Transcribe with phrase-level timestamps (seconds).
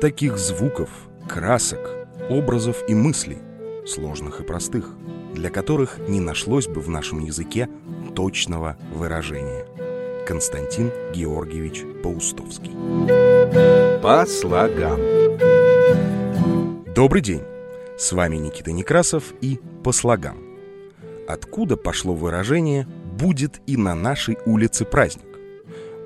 [0.00, 0.88] Таких звуков,
[1.28, 3.36] красок, образов и мыслей,
[3.86, 4.94] сложных и простых,
[5.34, 7.68] для которых не нашлось бы в нашем языке
[8.16, 9.66] точного выражения.
[10.26, 12.72] Константин Георгиевич Паустовский.
[14.00, 14.98] По слогам.
[16.94, 17.42] Добрый день!
[17.98, 20.38] С вами Никита Некрасов и «По слогам».
[21.28, 22.86] Откуда пошло выражение
[23.18, 25.26] «будет и на нашей улице праздник»?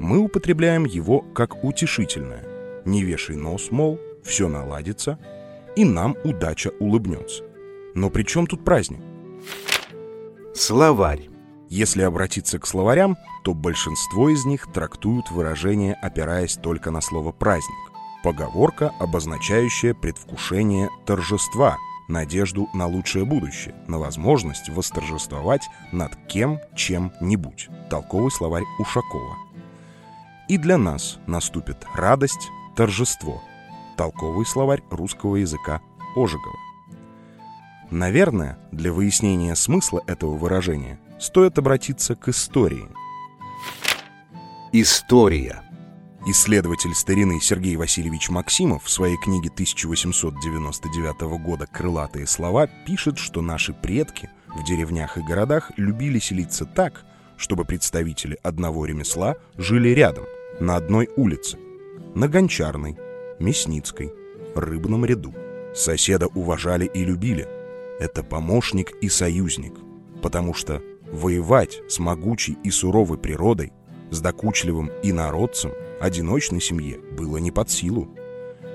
[0.00, 2.53] Мы употребляем его как утешительное.
[2.84, 5.18] Не вешай нос, мол, все наладится,
[5.76, 7.44] и нам удача улыбнется.
[7.94, 9.00] Но при чем тут праздник?
[10.54, 11.28] Словарь.
[11.68, 17.74] Если обратиться к словарям, то большинство из них трактуют выражение, опираясь только на слово «праздник».
[18.22, 21.76] Поговорка, обозначающая предвкушение торжества,
[22.08, 27.68] надежду на лучшее будущее, на возможность восторжествовать над кем, чем-нибудь.
[27.90, 29.36] Толковый словарь Ушакова.
[30.48, 33.42] И для нас наступит радость, торжество.
[33.96, 35.80] Толковый словарь русского языка
[36.16, 36.58] Ожегова.
[37.90, 42.88] Наверное, для выяснения смысла этого выражения стоит обратиться к истории.
[44.72, 45.62] История.
[46.26, 53.74] Исследователь старины Сергей Васильевич Максимов в своей книге 1899 года «Крылатые слова» пишет, что наши
[53.74, 57.04] предки в деревнях и городах любили селиться так,
[57.36, 60.24] чтобы представители одного ремесла жили рядом,
[60.60, 61.58] на одной улице,
[62.14, 62.96] на Гончарной,
[63.40, 64.12] Мясницкой,
[64.54, 65.34] Рыбном ряду.
[65.74, 67.48] Соседа уважали и любили.
[67.98, 69.74] Это помощник и союзник,
[70.22, 73.72] потому что воевать с могучей и суровой природой,
[74.10, 78.08] с докучливым инородцем, одиночной семье было не под силу.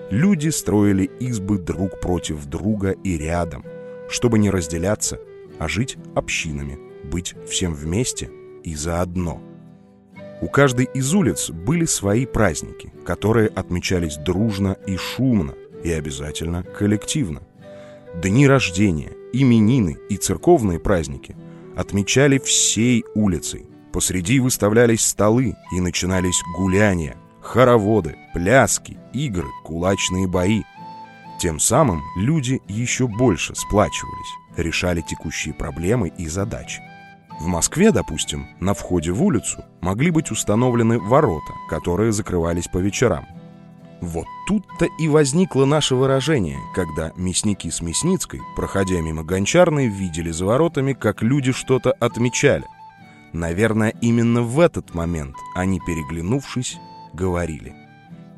[0.09, 3.63] Люди строили избы друг против друга и рядом,
[4.09, 5.19] чтобы не разделяться,
[5.59, 8.29] а жить общинами, быть всем вместе
[8.63, 9.41] и заодно.
[10.41, 17.41] У каждой из улиц были свои праздники, которые отмечались дружно и шумно, и обязательно коллективно.
[18.15, 21.35] Дни рождения, именины и церковные праздники
[21.75, 23.65] отмечали всей улицей.
[23.91, 30.63] Посреди выставлялись столы и начинались гуляния, хороводы, пляски, игры, кулачные бои.
[31.39, 36.81] Тем самым люди еще больше сплачивались, решали текущие проблемы и задачи.
[37.39, 43.25] В Москве, допустим, на входе в улицу могли быть установлены ворота, которые закрывались по вечерам.
[44.01, 50.45] Вот тут-то и возникло наше выражение, когда мясники с Мясницкой, проходя мимо гончарной, видели за
[50.45, 52.65] воротами, как люди что-то отмечали.
[53.31, 56.77] Наверное, именно в этот момент они, переглянувшись,
[57.13, 57.73] говорили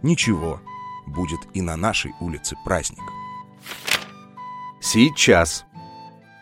[0.04, 0.60] «Ничего,
[1.08, 3.04] будет и на нашей улице праздник».
[4.80, 5.66] Сейчас.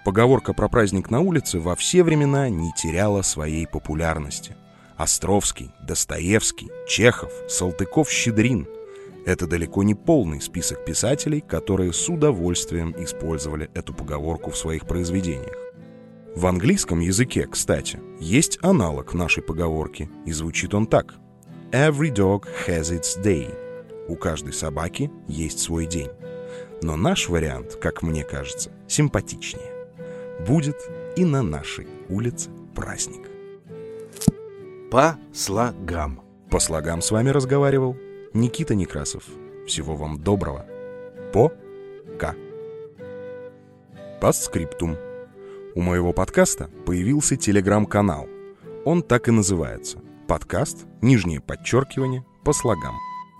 [0.10, 4.56] Поговорка про праздник на улице во все времена не теряла своей популярности.
[4.98, 8.68] Островский, Достоевский, Чехов, Салтыков-Щедрин—
[9.28, 15.56] это далеко не полный список писателей, которые с удовольствием использовали эту поговорку в своих произведениях.
[16.36, 21.14] В английском языке, кстати, есть аналог нашей поговорки, и звучит он так.
[21.72, 23.56] Every dog has its day.
[24.08, 26.10] У каждой собаки есть свой день.
[26.82, 29.79] Но наш вариант, как мне кажется, симпатичнее
[30.48, 30.78] будет
[31.16, 33.30] и на нашей улице праздник.
[34.92, 36.22] По слогам.
[36.50, 37.96] По слогам с вами разговаривал
[38.34, 39.24] Никита Некрасов.
[39.68, 40.66] Всего вам доброго.
[41.32, 41.52] По
[42.18, 42.36] К.
[44.20, 44.98] По скриптум.
[45.76, 48.28] У моего подкаста появился телеграм-канал.
[48.86, 50.00] Он так и называется.
[50.28, 52.96] Подкаст, нижнее подчеркивание, по слогам.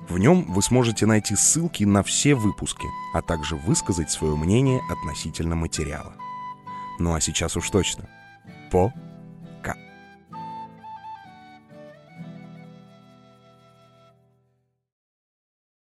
[0.08, 5.56] В нем вы сможете найти ссылки на все выпуски, а также высказать свое мнение относительно
[5.56, 6.14] материала.
[7.00, 8.04] Ну а сейчас уж точно.
[8.70, 8.94] По